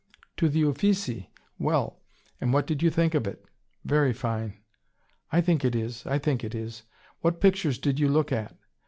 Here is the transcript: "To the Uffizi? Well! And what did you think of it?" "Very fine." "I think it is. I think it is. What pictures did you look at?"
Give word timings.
"To 0.37 0.49
the 0.49 0.63
Uffizi? 0.65 1.29
Well! 1.59 1.99
And 2.41 2.51
what 2.53 2.65
did 2.65 2.81
you 2.81 2.89
think 2.89 3.13
of 3.13 3.27
it?" 3.27 3.45
"Very 3.85 4.13
fine." 4.13 4.57
"I 5.31 5.41
think 5.41 5.63
it 5.63 5.75
is. 5.75 6.07
I 6.07 6.17
think 6.17 6.43
it 6.43 6.55
is. 6.55 6.81
What 7.19 7.39
pictures 7.39 7.77
did 7.77 7.99
you 7.99 8.07
look 8.09 8.31
at?" 8.31 8.57